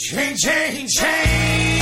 [0.00, 1.78] Chain, chain, chain.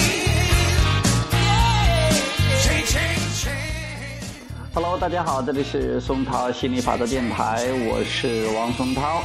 [4.75, 9.23] Hello，大家好，这里是松涛心理法则电台，我是王松涛。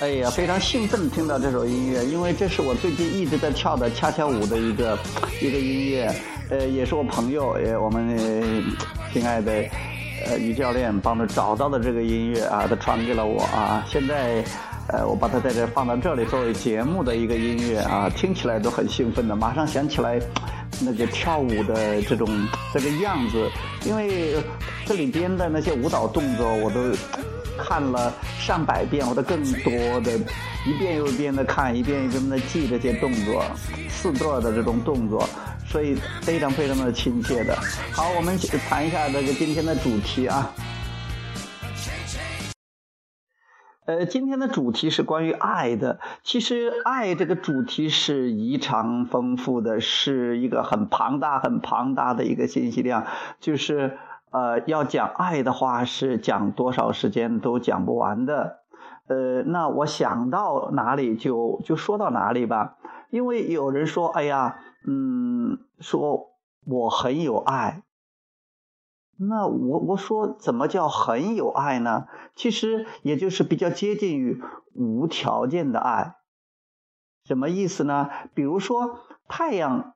[0.00, 4.98] 哎呀，非常兴奋听到这首音乐，因为这是我最近一直在跳的恰恰舞的一个
[5.40, 6.12] 一个音乐，
[6.50, 8.60] 呃，也是我朋友，呃，我们呃
[9.12, 9.52] 亲爱的
[10.26, 14.42] 呃于教练帮着找到的这个音乐啊，他传给了我啊，现在
[14.88, 20.20] 呃我把它在这放到这里作为节目的一个音乐啊，听起来都很兴奋的，马上想起来
[20.80, 22.28] 那个跳舞的这种
[22.72, 23.50] 这个样子，
[23.84, 24.36] 因为
[24.84, 26.80] 这里边的那些舞蹈动作我都。
[27.58, 29.72] 看了上百遍或者更多
[30.02, 30.12] 的，
[30.66, 33.42] 一遍又一遍的看，一遍一遍的记这些动作，
[33.88, 35.26] 四段的这种动作，
[35.66, 37.56] 所以非常非常的亲切的。
[37.92, 40.52] 好，我们谈一下这个今天的主题啊。
[43.86, 46.00] 呃，今天的主题是关于爱的。
[46.24, 53.06] 其实，爱这个主题是异常丰富的，是一个很庞大、很庞大的一个信息量，
[53.40, 53.98] 就是。
[54.32, 58.58] 呃，要讲爱的话，是讲多少时间都讲不完的。
[59.06, 62.76] 呃，那我想到哪里就就说到哪里吧。
[63.08, 66.32] 因为有人说，哎呀，嗯，说
[66.66, 67.82] 我很有爱。
[69.18, 72.06] 那我我说，怎么叫很有爱呢？
[72.34, 74.42] 其实也就是比较接近于
[74.74, 76.16] 无条件的爱。
[77.24, 78.08] 什么意思呢？
[78.34, 79.94] 比如说太阳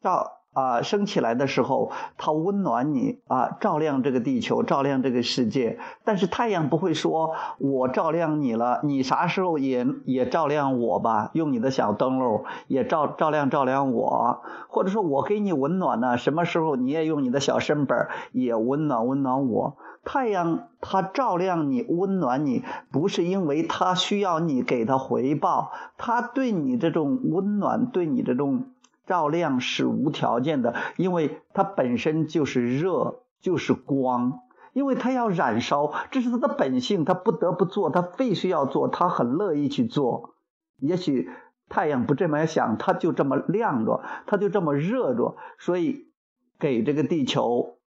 [0.00, 0.37] 照。
[0.54, 5.78] 啊，升起来的时候，它温暖你啊，照亮这个地球，照亮这个世界。
[6.04, 19.76] 但是太阳不会说“我照亮你了，你啥时候也也照亮我吧？”用你的小灯笼也照照亮照亮我，或者说我给你温暖呢，什么时候你也用你的小身板也温暖温暖我？
[20.04, 28.64] 太阳它照亮你，温暖你，不是因为它需要你给它回报，它对你这种温暖，对你这种。
[29.08, 34.40] 照亮是无条件的，因为它本身就是热，就是光，
[34.74, 40.34] 因为它要燃烧，这是它的本性，它不得不做，它必须要做，它很乐意去做。
[40.76, 41.30] 也许
[41.68, 46.12] 太阳不这么想，它就这么亮着，它就这么热着，所以
[46.58, 47.78] 给这个地球，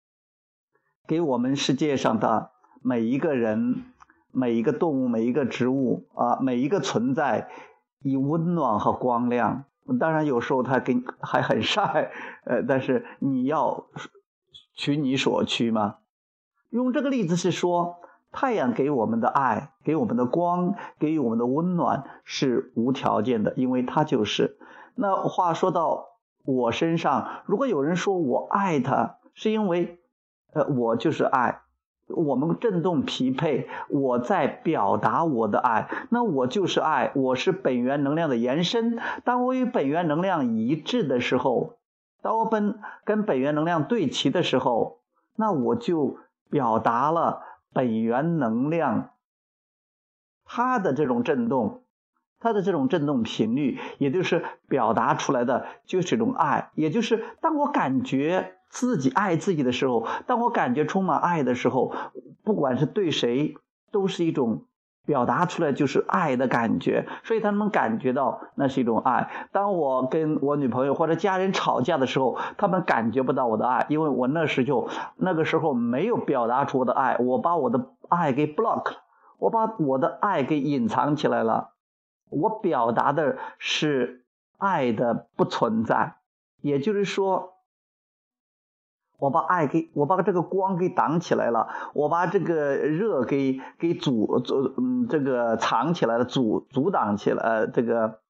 [1.07, 2.49] 给我们世界上的
[2.81, 3.83] 每一个人、
[4.31, 7.49] 每一个动物、每一个植物啊，每一个存在，
[8.01, 9.65] 以温暖和光亮。
[9.97, 12.11] 当然，有时候他跟还很晒，
[12.45, 13.87] 呃，但是你要
[14.75, 15.97] 取你所需嘛。
[16.69, 17.97] 用这个例子是说，
[18.31, 24.57] 太阳给我们的爱、给我们的光、给予我们的温暖是无条件的，因为它就是。
[24.95, 26.05] 那话说到
[26.45, 29.99] 我身上，如果有人说我爱他，是因为，
[30.53, 31.61] 呃，我就是爱。
[32.15, 38.99] 我们振动匹配，我在表达我的爱，那我就是爱，我是本源能量的延伸。
[39.23, 41.77] 当我与本源能量一致的时候，
[42.21, 44.99] 当我本跟本源能量对齐的时候，
[45.35, 46.17] 那我就
[46.49, 47.41] 表达了
[47.73, 49.11] 本源能量
[50.45, 51.83] 它的这种振动，
[52.39, 58.55] 它的这种振动频率，也就是表达出来的就是一种爱，也就是当我感觉。
[58.71, 61.93] 自己爱自己的时候，当我感觉充满爱的时候，
[62.43, 63.55] 不管是对谁，
[63.91, 64.63] 都是一种
[65.05, 69.29] 表达出来就是爱的感觉，所以他们感觉到那是一种爱。
[69.51, 78.97] 当我跟我女朋友或者家人吵架的时候，他们感觉不到我的爱，因为我那时就那个时候没有表达出我的爱，我把我的爱给 block 了，
[79.37, 81.71] 我把我的爱给隐藏起来了，
[82.29, 84.23] 我表达的是
[84.57, 86.15] 爱的不存在，
[86.61, 87.57] 也就是说。
[89.21, 98.21] 我把爱给我把这个光给挡起来了，我把这个热给给阻阻嗯这个藏起来了，阻阻挡起来，这个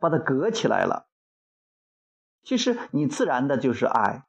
[0.00, 1.06] 把它隔起来了。
[2.42, 4.24] 其实你自然的就是爱，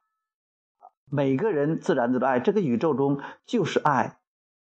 [1.10, 4.18] 每个人自然的爱，这个宇宙中就是爱，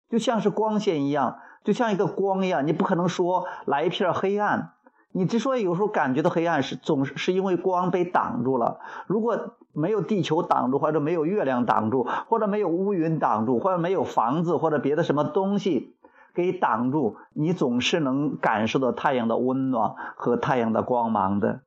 [0.10, 4.74] 就像是光线一样，就像一个光一样，你不可能说来一片黑暗。
[5.12, 8.80] 你之所以有时候感觉到黑暗，是总是是因为光被挡住了。
[9.06, 15.96] 如果没有地球挡住，或者没有月亮挡住，或者没有乌云挡住，或者没有房子或者别的什么东西
[16.34, 21.62] 给挡住，你总是能感受到太阳的温暖和太阳的光芒的。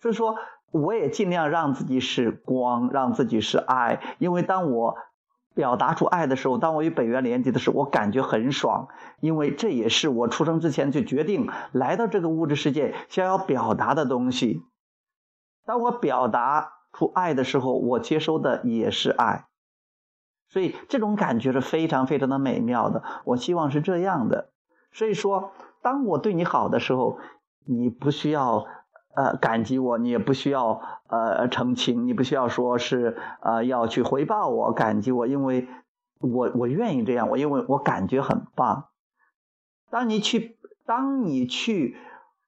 [0.00, 0.36] 所以说，
[0.72, 4.96] 我也尽量让自己是光，让自己是爱，因为当我。
[5.54, 8.88] 表达出爱的时候，当我与本源连接的时候，我感觉很爽，
[9.20, 14.60] 因为这也是我出生之前就决定来到这个物质世界想要表达的东西。
[15.66, 19.46] 当我表达出爱的时候，我接收的也是爱，
[20.48, 23.02] 所以这种感觉是非常非常的美妙的。
[23.24, 24.50] 我希望是这样的。
[24.92, 25.52] 所以说，
[25.82, 27.18] 当我对你好的时候，
[27.66, 28.64] 你不需要
[29.14, 35.68] 呃感激我，你也不需要呃澄清，你不需要说是呃要去回报我感激我，因为
[36.20, 38.86] 我我愿意这样，我因为我感觉很棒。
[39.90, 41.98] 当你去当你去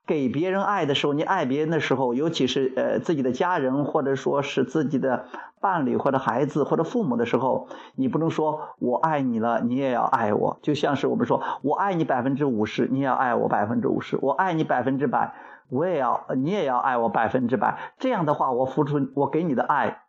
[0.09, 5.27] 给别人爱的时候，你爱别人的时候，尤其是呃自己的家人，或者说是自己的
[5.61, 15.35] 伴侣或者孩子或者父母的时候，你不能说我爱你了，你也要爱我，就像是我们说我爱你百分之五十，你也要爱我百分之五十，我爱你百分之百，
[15.69, 17.79] 我也要你也要爱我百分之百。
[17.99, 20.05] 这样的话，我付出我给你的爱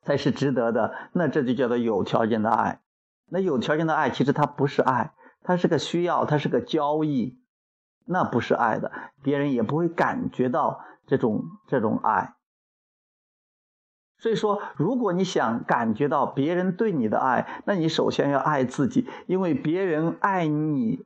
[0.00, 2.80] 才是值得的，那这就叫做有条件的爱。
[3.30, 5.12] 那有条件的爱其实它不是爱，
[5.44, 7.41] 它是个需要，它是个交易。
[8.04, 12.34] 那不是爱的，别人也不会感觉到这种这种爱。
[14.18, 21.04] 所以说，如果你想感觉到别人对你的爱，那你首先要爱自己，因为别人爱你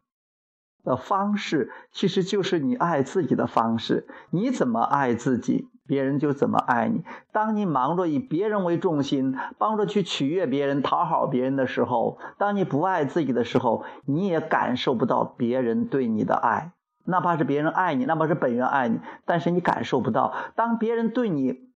[0.84, 4.06] 的方式，其实就是你爱自己的方式。
[4.28, 7.04] 你怎么爱自己，别人就怎么爱你。
[7.32, 16.72] 当你忙着以别人为重心，帮着去取悦别人、讨好别人的时候，当你不爱自己的时候，你也感受不到别人对你的爱。
[17.06, 20.34] 哪怕是别人爱你，哪怕是本源爱你，但是你感受不到。
[20.54, 21.70] 当别人对你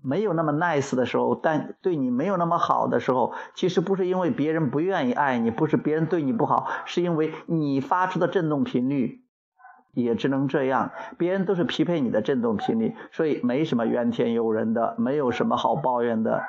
[0.00, 9.20] 没有那么 nice 的时候，但对你没有那么好的时候，其实不是因为别人不愿意爱你，不是别人对你不好，是因为你发出的振动频率
[9.92, 10.90] 也只能这样。
[11.18, 16.42] 别人都是匹配你的振动频率，所以没什么怨天尤人的，没有什么好抱怨的。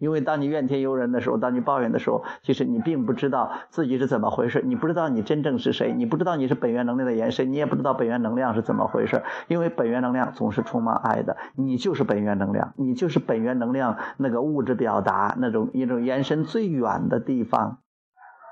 [0.00, 9.22] 因为当你怨天尤人的时候，当你抱怨的时候，其实你并不知道自己是怎么回事，你不知道你真正是谁，你不知道你是本源能量的延伸，你也不知道本源能量是怎么回事。
[9.46, 17.78] 因为本源能量总是充满爱的，你就是本源能量，你就是本源能量那个物质表达那种一种延伸最远的地方。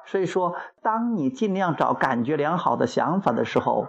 [0.06, 3.88] 所以说，当你尽量找感觉良好的想法的时候，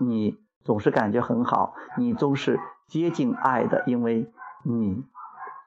[0.00, 2.58] 你总是感觉很好，你总是
[2.88, 4.30] 接近爱的，因为
[4.64, 5.04] 你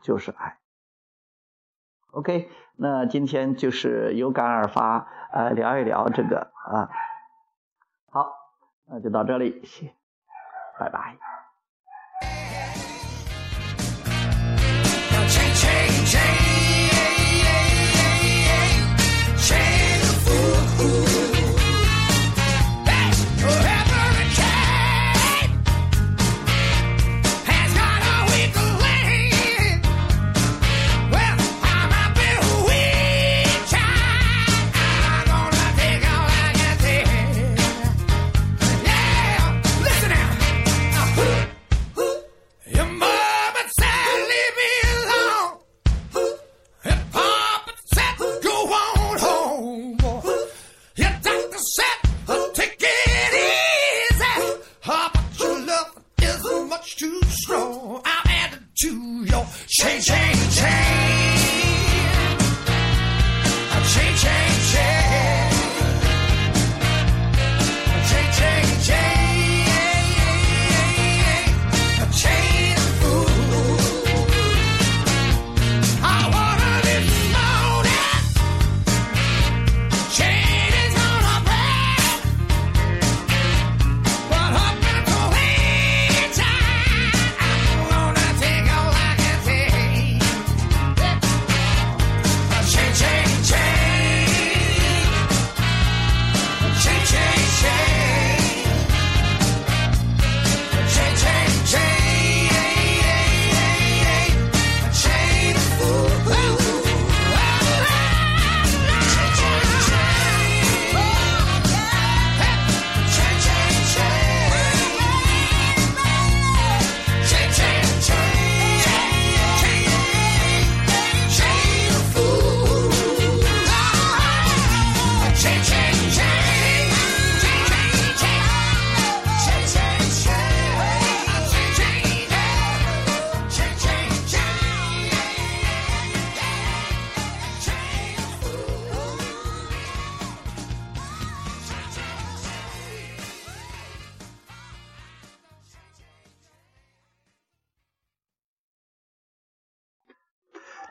[0.03, 0.57] 就是爱。
[2.11, 6.89] OK，那今天就是有感而发，呃，聊一聊这个啊。
[8.09, 8.33] 好，
[8.85, 9.93] 那就到这里，谢，
[10.79, 11.17] 拜拜。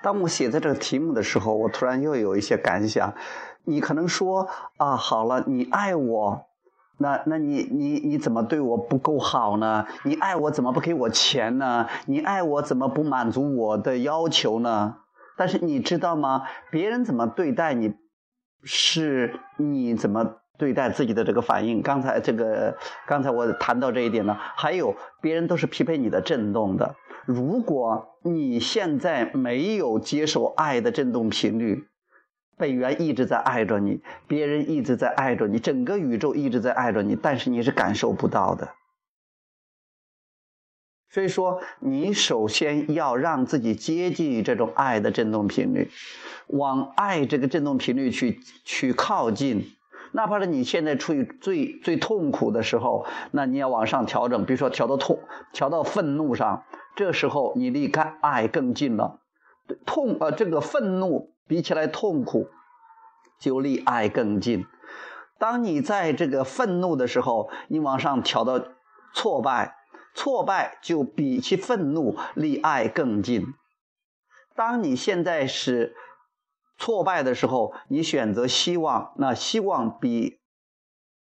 [0.07, 3.13] 当我写在这个题目的时候，我突然又有一些感想。
[3.65, 6.47] 你可能说啊，好了，你爱我，
[6.99, 9.85] 那那你你你怎么对我不够好呢？
[10.05, 11.89] 你爱我怎么不给我钱呢？
[12.07, 14.99] 你爱我怎么不满足我的要求呢？
[15.37, 16.45] 但是你知道吗？
[16.71, 17.93] 别人怎么对待你，
[18.63, 21.83] 是你怎么对待自己的这个反应。
[21.83, 22.77] 刚才这个，
[23.09, 26.95] 刚才我谈到这一点呢，还有别人都是匹配你的振动的。
[27.25, 31.87] 如果你现在没有接受爱的振动频率，
[32.57, 38.71] 本源一直在爱着你，别人一直在爱着你，整个宇宙一直在爱着你，但是你是感受不到的。
[41.09, 45.89] 所以说，你首先要让自己接近于这种爱的振动频率，
[46.49, 49.73] 往爱这个振动频率去去靠近。
[50.13, 55.21] 哪怕是你现在处于最最痛苦的时候，那你要往上调整，比如说调到痛，
[55.53, 56.65] 调到愤怒上，
[56.97, 59.21] 这时候你离开爱更近了。
[59.85, 62.49] 痛呃，这个愤怒比起来痛苦，
[63.39, 64.67] 就离爱更近。
[65.39, 68.61] 当你在这个愤怒的时候，你往上调到
[69.15, 69.77] 挫败，
[70.15, 73.47] 挫败就比起愤怒离爱更近。
[74.57, 75.95] 当你现在是。
[76.79, 80.41] 挫败的时候，你选择希望，那希望比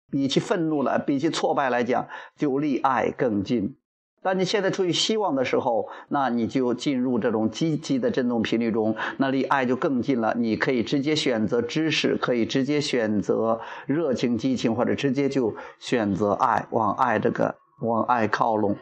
[0.09, 3.77] 比起愤怒来，比起挫败来讲，就离爱更近。
[4.23, 10.35] 当你现在处于希望的时候，那你就进入这种积极的振动频率中，那离爱就更近了。
[10.37, 18.77] 你可以直接选择知识，可以直接选择热情、激情，或者直接就选择爱，往爱这个往爱靠拢，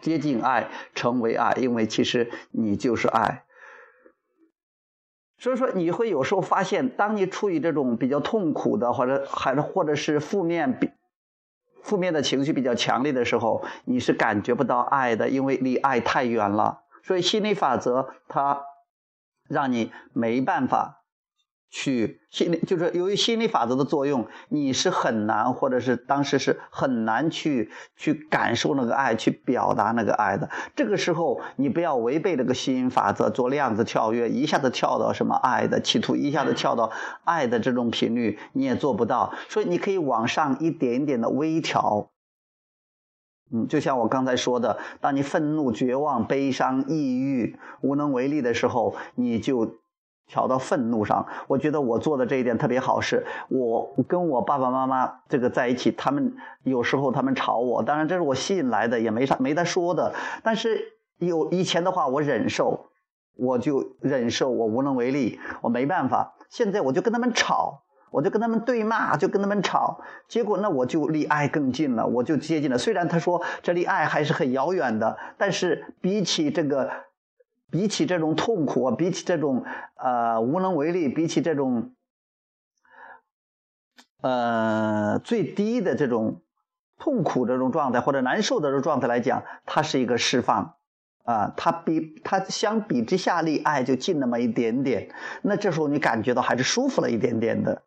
[0.00, 3.44] 接近爱，成为爱，因为其实你就是爱。
[5.36, 10.90] 所以说，你会有时候发现，当你处于这种比较痛苦的，或者还是或者是负面比
[11.82, 16.82] 负面的情绪比较强烈的时候，你是感觉不到爱的，因为离爱太远了。
[17.02, 18.62] 所以心理法则它
[19.48, 20.99] 让你没办法。
[21.72, 30.50] 去心理就是由于心理法则的作用，你是很难，或者是当时是很难去去感受那个爱，去表达那个爱的。
[30.74, 36.90] 这个时候，你不要违背这个吸引法则，做量子跳跃，一下子跳到什么爱的，企图一下子跳到
[37.22, 39.32] 爱的这种频率，你也做不到。
[39.48, 42.10] 所以你可以往上一点一点的微调。
[43.52, 49.79] 嗯，就像我刚才说的，当你愤怒、绝望、悲伤、抑郁、无能为力的时候，你就。
[50.30, 60.14] 调到愤怒上，我觉得我做的这一点特别好，是我跟我爸爸妈妈这个在一起，他们有时候他们吵我，当然这是我吸引来的，也没啥没得说的。
[60.44, 60.80] 但是
[61.18, 62.90] 有以前的话，我忍受，
[63.36, 66.34] 我就忍受，我无能为力，我没办法。
[66.48, 67.82] 现在我就跟他们吵，
[68.12, 72.78] 我就跟他们对骂，就跟他们吵，结果那我就离爱更近了，我就接近了。
[72.78, 76.88] 虽然他说这离爱还是很遥远的，但是比起这个。
[77.70, 79.64] 比起这种痛苦，比起这种
[79.96, 81.92] 呃无能为力，比起这种
[84.20, 86.40] 呃最低的这种
[86.98, 90.74] 痛苦这种状态或者难受的这种状态来讲，它是一个释放
[91.24, 95.14] 啊，它比它相比之下离爱就近那么一点点。
[95.42, 97.82] 那这时候你感觉到还是舒服了一点点的。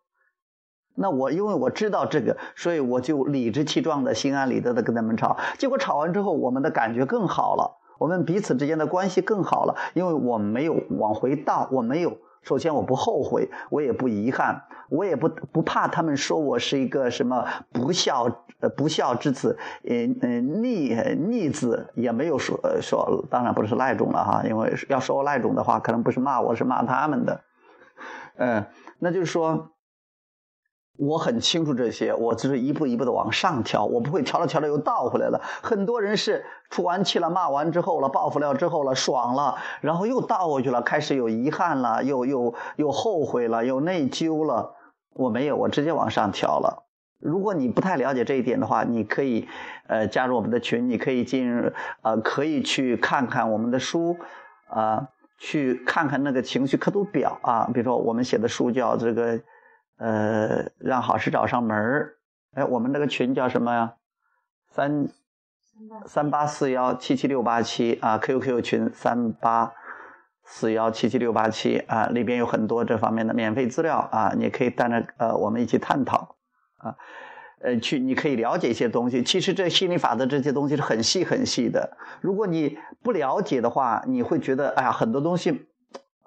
[0.96, 5.38] 那我因为我知道这个，所以我就理直气壮的、心安理得的跟他们吵。
[5.58, 7.80] 结果吵完之后，我们的感觉更好了。
[7.98, 12.18] 我们彼此之间的关系更好了，因为我没有往回倒，我没有。
[12.42, 18.28] 首先，我不后悔，我也不遗憾，我也不不怕他们说我是一个什么不孝
[18.60, 19.58] 呃不孝之子，
[19.88, 27.42] 呃呃逆逆子，也没有说说，当然不是赖种了哈，因为要说赖种的话，可能不是骂我，是骂他们的，
[28.36, 28.66] 嗯，
[29.00, 29.73] 那就是说。
[30.98, 35.42] 我很清楚这些，我只是一步一步的往上调，我不会调着调着又倒回来了。
[35.64, 44.76] 很多人是出完气了、骂完之后了、报复了之后了、爽了，然后又倒回去了，开始有遗憾了，又又又后悔了，又内疚了。
[45.16, 46.84] 我没有，我直接往上调了。
[47.20, 49.48] 如果你不太了解这一点的话，你可以
[49.88, 51.72] 呃加入我们的群，你可以进入
[52.04, 54.16] 呃可以去看看我们的书
[54.70, 55.08] 啊，
[55.40, 59.40] 去看看那个情绪刻度表啊，比如说我们写的书叫这个。
[59.98, 62.18] 呃，让好事找上门儿。
[62.56, 63.94] 哎，我们那个群叫什么呀？
[64.70, 65.08] 三
[66.06, 69.72] 三八四幺七七六八七啊，QQ 群三八
[70.44, 76.36] 四幺七七六八七啊，里边有很多这方面的免费资料啊，你可以带着呃，我们一起探讨
[76.78, 76.96] 啊，
[77.62, 79.24] 呃，去你可以了解一些东西。
[79.24, 85.68] 其实这心理法则这些东西是很细很细的，如果你不了解的话，你会觉得哎呀，很多东西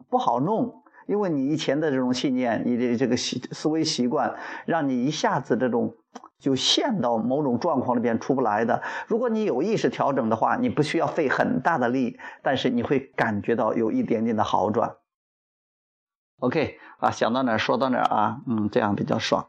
[0.08, 0.82] 不好弄。
[1.06, 4.34] 因为你以前的这种信念，你的这个习思维习惯，
[4.64, 5.94] 让你一下子这种
[6.38, 8.82] 就陷到某种状况里边出不来的。
[9.06, 14.96] 如果你有意识调整的话，你不需要费很大的力，但是你会感觉到有一点点的好转。
[16.40, 19.48] OK，啊，想到哪儿说到哪儿啊，嗯，这样比较爽。